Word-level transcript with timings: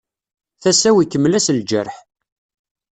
Tasa-w 0.61 0.97
ikemmel-as 1.03 1.47
lǧerḥ. 1.57 1.95